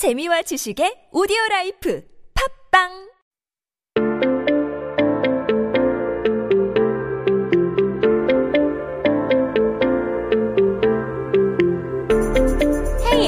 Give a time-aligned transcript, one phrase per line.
[0.00, 2.00] 재미와 지식의 오디오 라이프.
[2.32, 3.09] 팝빵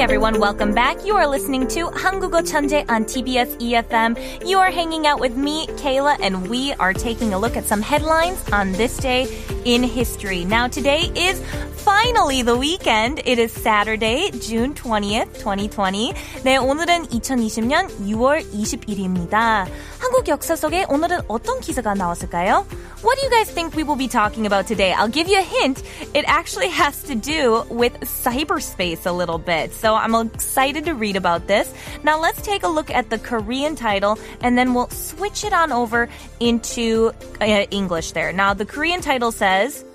[0.02, 1.05] everyone, welcome back.
[1.05, 4.18] You are listening to 한국어 천재 on TBS EFM.
[4.46, 7.82] You are hanging out with me, Kayla, and we are taking a look at some
[7.82, 9.28] headlines on this day
[9.66, 10.46] in history.
[10.46, 11.41] Now today is
[11.88, 13.21] finally the weekend.
[13.25, 16.14] It is Saturday, June 20th, 2020.
[16.44, 19.67] 네, 오늘은 2020년 6월 20일입니다.
[19.99, 22.66] 한국 역사 속에 오늘은 어떤 기사가 나왔을까요?
[23.04, 24.91] What do you guys think we will be talking about today?
[24.91, 25.84] I'll give you a hint.
[26.13, 29.72] It actually has to do with cyberspace a little bit.
[29.73, 31.72] So I'm excited to read about this.
[32.04, 35.72] Now let's take a look at the Korean title and then we'll switch it on
[35.72, 36.09] over
[36.40, 38.31] into uh, English there.
[38.31, 39.86] Now the Korean title says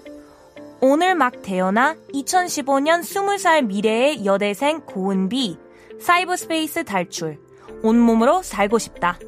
[0.81, 5.57] 오늘 막 태어나 2015년 20살 미래의 여대생 고은비
[6.01, 7.39] 사이버스페이스 탈출
[7.83, 9.19] 온몸으로 살고 싶다.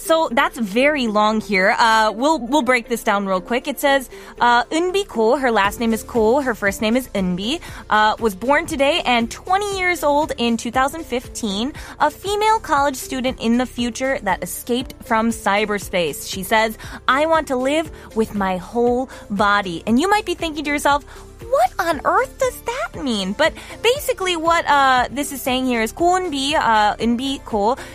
[0.00, 1.74] So that's very long here.
[1.78, 3.68] Uh, we'll we'll break this down real quick.
[3.68, 4.08] It says
[4.40, 5.36] uh, Eunbi Ko.
[5.36, 6.40] Her last name is Ko.
[6.40, 7.60] Her first name is Eunbi.
[7.90, 11.72] Uh, was born today and 20 years old in 2015.
[12.00, 16.28] A female college student in the future that escaped from cyberspace.
[16.28, 20.64] She says, "I want to live with my whole body." And you might be thinking
[20.64, 21.04] to yourself,
[21.48, 23.32] what on earth does that mean?
[23.32, 27.40] But basically, what uh, this is saying here is Ko Eunbi, uh, Eunbi.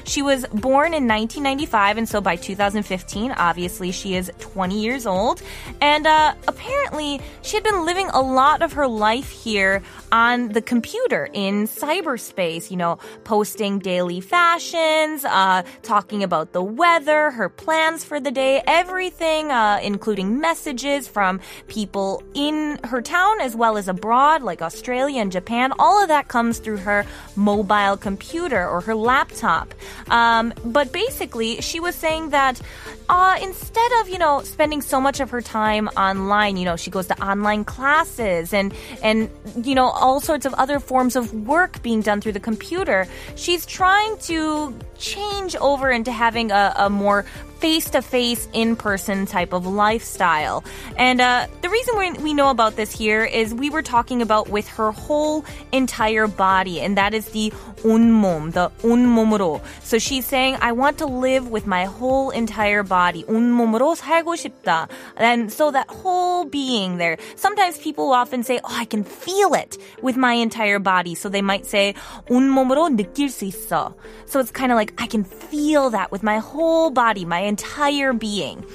[0.05, 5.41] She was born in 1995, and so by 2015, obviously she is 20 years old.
[5.81, 10.61] And uh, apparently, she had been living a lot of her life here on the
[10.61, 12.71] computer in cyberspace.
[12.71, 18.63] You know, posting daily fashions, uh, talking about the weather, her plans for the day,
[18.65, 25.21] everything, uh, including messages from people in her town as well as abroad, like Australia
[25.21, 25.73] and Japan.
[25.79, 27.05] All of that comes through her
[27.35, 29.73] mobile computer or her laptop.
[30.09, 32.61] Um, but basically, she was saying that
[33.09, 36.89] uh, instead of you know spending so much of her time online, you know, she
[36.91, 39.29] goes to online classes and and
[39.63, 43.07] you know all sorts of other forms of work being done through the computer.
[43.35, 47.24] She's trying to change over into having a, a more
[47.60, 50.64] face to face, in person type of lifestyle.
[50.96, 54.48] And uh, the reason we, we know about this here is we were talking about
[54.48, 57.52] with her whole entire body, and that is the
[57.84, 59.60] 온몸, the 온몸으로.
[59.82, 63.24] So she's saying, I want to live with my whole entire body.
[63.24, 64.88] 온몸으로 살고 싶다.
[65.18, 67.18] And so that whole being there.
[67.36, 71.14] Sometimes people often say, oh, I can feel it with my entire body.
[71.14, 71.94] So they might say,
[72.30, 73.92] 온몸으로 느낄 수 있어.
[74.24, 78.13] So it's kind of like, I can feel that with my whole body, my entire
[78.13, 78.65] being.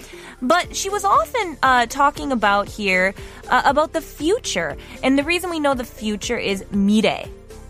[0.42, 3.14] But she was often uh, talking about here
[3.48, 4.76] uh, about the future.
[5.02, 6.64] And the reason we know the future is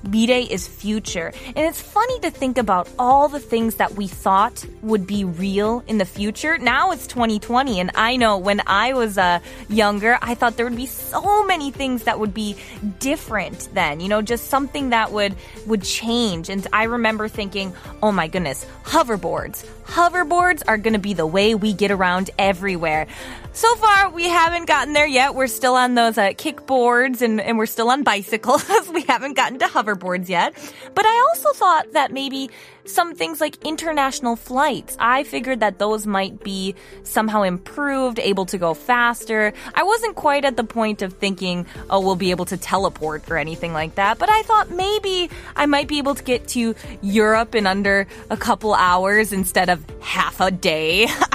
[0.07, 1.33] 미래 is future.
[1.47, 5.83] And it's funny to think about all the things that we thought would be real
[5.87, 6.59] in the future.
[6.59, 10.77] Now it's 2020, and I know when I was uh, younger, I thought there would
[10.77, 12.57] be so many things that would be
[12.99, 14.01] different then.
[14.01, 15.35] You know, just something that would
[15.67, 16.49] would change.
[16.49, 21.57] And I remember thinking, oh my goodness, hoverboards, Hoverboards are going to be the way
[21.57, 23.09] we get around everywhere.
[23.53, 25.35] So far, we haven't gotten there yet.
[25.35, 28.65] We're still on those uh, kickboards and, and we're still on bicycles.
[28.95, 30.55] we haven't gotten to hoverboards yet.
[30.95, 32.51] But I also thought that maybe
[32.85, 38.59] some things like international flights, I figured that those might be somehow improved, able to
[38.59, 39.53] go faster.
[39.75, 43.37] I wasn't quite at the point of thinking, oh, we'll be able to teleport or
[43.37, 44.19] anything like that.
[44.19, 48.37] But I thought maybe I might be able to get to Europe in under a
[48.37, 51.07] couple hours instead of half a day.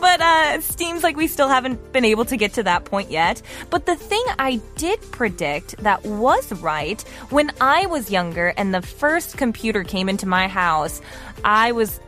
[0.00, 3.10] but uh, it seems like we still haven't been able to get to that point
[3.10, 3.42] yet.
[3.70, 7.00] But the thing I did predict that was right
[7.30, 11.00] when I was younger and the first computer came into my house,
[11.44, 12.00] I was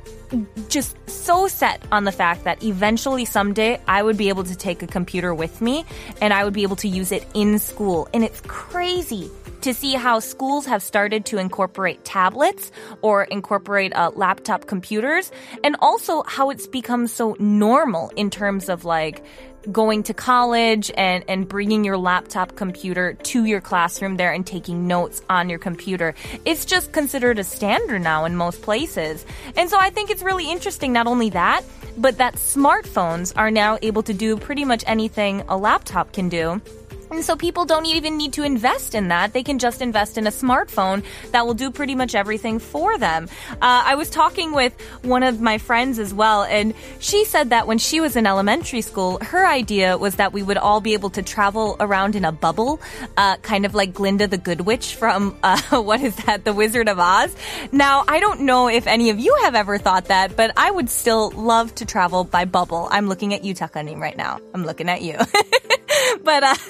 [0.69, 4.83] just so set on the fact that eventually someday I would be able to take
[4.83, 5.85] a computer with me
[6.21, 8.09] and I would be able to use it in school.
[8.13, 9.31] And it's crazy
[9.63, 12.71] to see how schools have started to incorporate tablets
[13.03, 15.31] or incorporate uh, laptop computers
[15.65, 19.25] and also how it's become so normal in terms of like
[19.71, 24.87] going to college and, and bringing your laptop computer to your classroom there and taking
[24.87, 26.15] notes on your computer.
[26.45, 29.25] It's just considered a standard now in most places.
[29.57, 31.63] And so I think it's really interesting, not only that,
[31.97, 36.61] but that smartphones are now able to do pretty much anything a laptop can do.
[37.11, 39.33] And so people don't even need to invest in that.
[39.33, 43.29] They can just invest in a smartphone that will do pretty much everything for them.
[43.51, 47.67] Uh, I was talking with one of my friends as well, and she said that
[47.67, 51.11] when she was in elementary school, her idea was that we would all be able
[51.11, 52.81] to travel around in a bubble,
[53.17, 56.89] uh, kind of like Glinda the Good Witch from, uh, what is that, The Wizard
[56.89, 57.35] of Oz.
[57.73, 60.91] Now, I don't know if any of you have ever thought that, but I would
[60.91, 62.89] still love to travel by bubble.
[62.91, 64.41] I'm looking at you, Takanim, right now.
[64.55, 65.17] I'm looking at you.
[66.25, 66.55] but uh,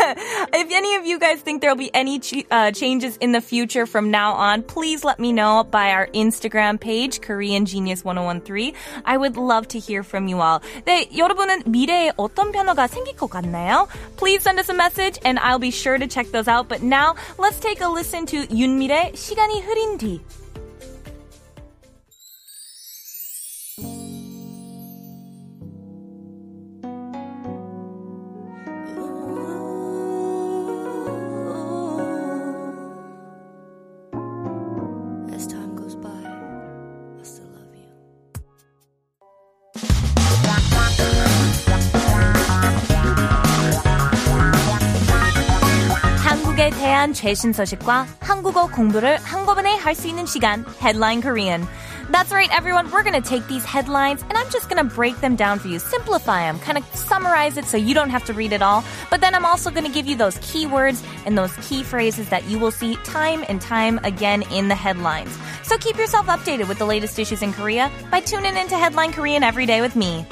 [0.53, 3.87] if any of you guys think there'll be any ch- uh, changes in the future
[3.87, 8.75] from now on, please let me know by our Instagram page, Korean Genius 1013.
[9.05, 10.61] I would love to hear from you all.
[10.87, 13.89] 네, 여러분은 미래에 어떤 변화가 생길 것 같나요?
[14.17, 16.69] Please send us a message and I'll be sure to check those out.
[16.69, 20.21] But now, let's take a listen to 윤미래 시간이 흐른 뒤.
[46.58, 51.68] 한국에 대한 최신 소식과 한국어 공부를 한꺼번에 할 수 있는 시간, Headline Korean.
[52.12, 52.90] That's right, everyone.
[52.90, 55.68] We're going to take these headlines and I'm just going to break them down for
[55.68, 58.84] you, simplify them, kind of summarize it so you don't have to read it all.
[59.12, 62.50] But then I'm also going to give you those keywords and those key phrases that
[62.50, 65.38] you will see time and time again in the headlines.
[65.62, 69.44] So keep yourself updated with the latest issues in Korea by tuning into Headline Korean
[69.44, 70.26] every day with me.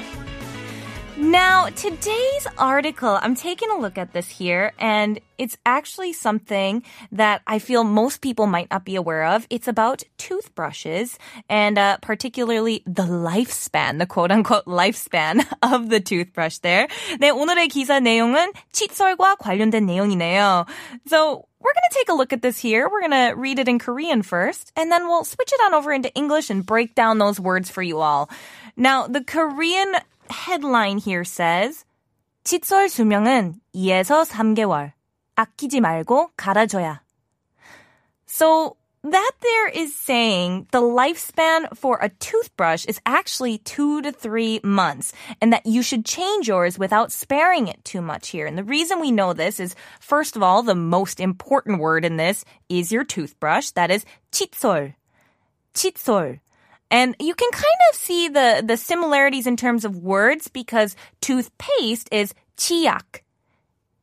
[1.16, 7.42] Now, today's article, I'm taking a look at this here, and it's actually something that
[7.46, 9.46] I feel most people might not be aware of.
[9.50, 11.18] It's about toothbrushes,
[11.50, 16.88] and uh, particularly the lifespan, the quote unquote lifespan of the toothbrush there.
[17.20, 20.66] 네, 오늘의 기사 내용은 칫솔과 관련된 내용이네요.
[21.06, 22.88] So, we're going to take a look at this here.
[22.90, 25.92] We're going to read it in Korean first, and then we'll switch it on over
[25.92, 28.28] into English and break down those words for you all.
[28.76, 29.94] Now, the Korean
[30.30, 31.84] headline here says,
[32.44, 34.92] 칫솔 수명은 2에서 3개월.
[35.36, 37.00] 아끼지 말고 갈아줘야.
[38.26, 44.60] So that there is saying the lifespan for a toothbrush is actually two to three
[44.62, 48.46] months and that you should change yours without sparing it too much here.
[48.46, 52.16] And the reason we know this is, first of all, the most important word in
[52.16, 53.70] this is your toothbrush.
[53.70, 54.94] That is 칫솔.
[55.74, 56.40] 칫솔.
[56.90, 62.08] And you can kind of see the, the similarities in terms of words because toothpaste
[62.12, 63.22] is 치약.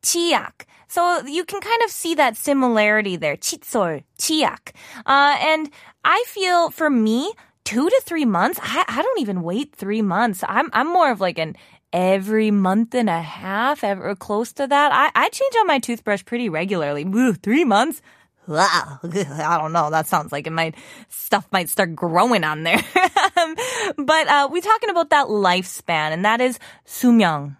[0.02, 0.66] 치약.
[0.88, 3.36] So you can kind of see that similarity there.
[3.36, 4.72] 칫솔, 치약.
[5.06, 5.70] Uh, and
[6.04, 7.32] I feel for me,
[7.64, 10.42] two to three months, I, I don't even wait three months.
[10.48, 11.56] I'm, I'm more of like an
[11.92, 14.90] every month and a half, ever close to that.
[14.92, 17.04] I, I change out my toothbrush pretty regularly.
[17.04, 18.02] Ooh, three months?
[18.46, 19.90] Wow, I don't know.
[19.90, 20.74] That sounds like it might
[21.08, 22.82] stuff might start growing on there.
[23.96, 27.56] but uh, we're talking about that lifespan, and that is 수명.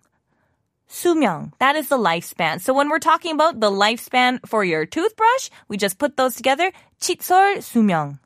[0.91, 1.53] 수명.
[1.61, 2.61] That is the lifespan.
[2.61, 6.73] So when we're talking about the lifespan for your toothbrush, we just put those together.
[7.01, 8.19] 칫솔 수명.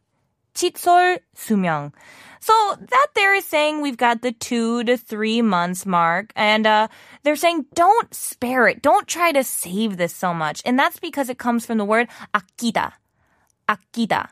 [0.55, 1.93] 칫솔 수명.
[2.41, 6.89] So that there is saying we've got the two to three months mark, and uh,
[7.23, 11.31] they're saying don't spare it, don't try to save this so much, and that's because
[11.31, 12.93] it comes from the word 아끼다,
[13.67, 14.29] 아끼다.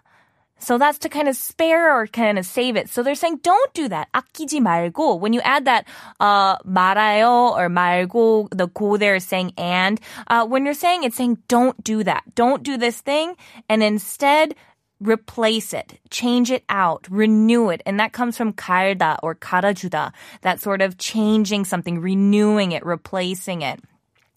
[0.58, 2.88] So that's to kind of spare or kind of save it.
[2.88, 4.08] So they're saying don't do that.
[4.14, 5.18] 아끼지 말고.
[5.18, 5.88] When you add that
[6.20, 9.98] uh, 말아요 or 말고, the go there is saying and.
[10.28, 12.22] Uh, when you're saying it's saying don't do that.
[12.36, 13.34] Don't do this thing,
[13.68, 14.54] and instead
[15.00, 17.82] replace it, change it out, renew it.
[17.84, 20.12] And that comes from 갈다 or 갈아주다,
[20.42, 23.80] that sort of changing something, renewing it, replacing it.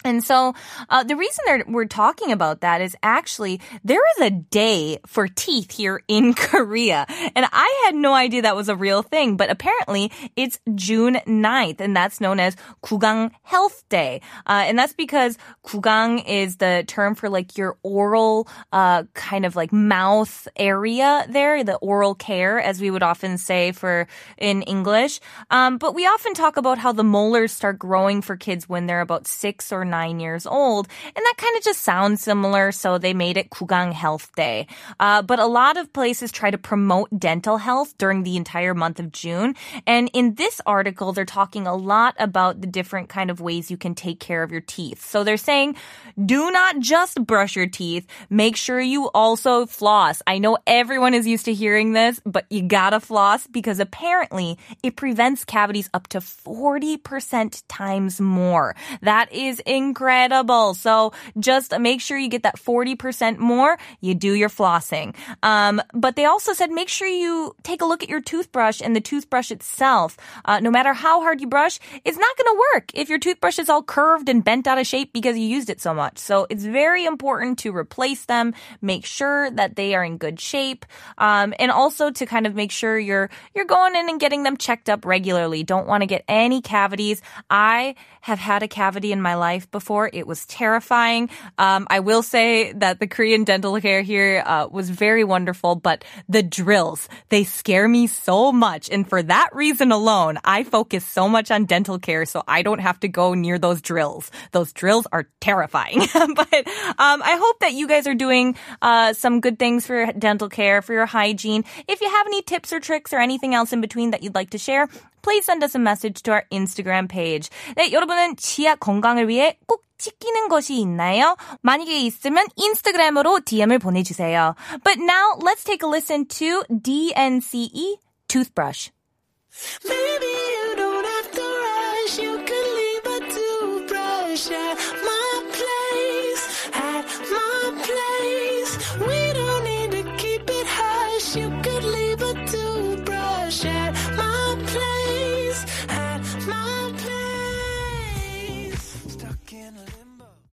[0.05, 0.55] And so
[0.89, 5.29] uh, the reason that we're talking about that is actually there is a day for
[5.29, 7.07] teeth here in Korea.
[7.37, 11.81] And I had no idea that was a real thing, but apparently it's June 9th,
[11.81, 14.23] and that's known as Kugang Health Day.
[14.47, 19.57] Uh, and that's because Kugang is the term for like your oral uh, kind of
[19.57, 24.07] like mouth area there, the oral care, as we would often say for
[24.39, 25.21] in English.
[25.51, 29.01] Um, but we often talk about how the molars start growing for kids when they're
[29.01, 30.89] about six or nine years old.
[31.05, 34.67] And that kind of just sounds similar, so they made it Kugang Health Day.
[34.99, 39.01] Uh, but a lot of places try to promote dental health during the entire month
[39.01, 39.55] of June.
[39.87, 43.77] And in this article, they're talking a lot about the different kind of ways you
[43.77, 45.05] can take care of your teeth.
[45.05, 45.77] So they're saying,
[46.25, 48.07] do not just brush your teeth.
[48.29, 50.23] Make sure you also floss.
[50.27, 54.97] I know everyone is used to hearing this, but you gotta floss because apparently it
[54.97, 58.77] prevents cavities up to 40% times more.
[59.03, 60.75] That is incredible.
[60.75, 63.79] So just make sure you get that 40% more.
[64.01, 65.15] You do your flossing.
[65.43, 68.95] Um, but they also said make sure you take a look at your toothbrush and
[68.95, 70.17] the toothbrush itself.
[70.45, 73.59] Uh, no matter how hard you brush, it's not going to work if your toothbrush
[73.59, 76.19] is all curved and bent out of shape because you used it so much.
[76.19, 80.85] So it's very important to replace them, make sure that they are in good shape,
[81.19, 84.57] um, and also to kind of make sure you're you're going in and getting them
[84.57, 85.63] checked up regularly.
[85.63, 87.23] Don't want to get any cavities.
[87.49, 90.11] I have had a cavity in my life before.
[90.13, 91.31] It was terrifying.
[91.59, 96.05] Um, I will say that the Korean dental care here uh, was very wonderful, but
[96.29, 101.29] the drills they scare me so much, and for that reason alone, I focus so
[101.29, 104.31] much on dental care so I don't have to go near those drills.
[104.53, 106.01] Those drills are terrifying.
[106.15, 110.49] but um, I hope that you guys are doing uh, some good things for dental
[110.49, 111.65] care, for your hygiene.
[111.89, 114.51] If you have any tips or tricks or anything else in between that you'd like
[114.51, 114.89] to share,
[115.23, 117.49] please send us a message to our Instagram page.
[117.77, 121.37] 네, 여러분은 치아 건강을 위해 꼭 지키는 것이 있나요?
[121.61, 124.55] 만약에 있으면 인스타그램으로 DM을 보내주세요.
[124.83, 127.99] But now let's take a listen to DNCE
[128.29, 128.91] Toothbrush.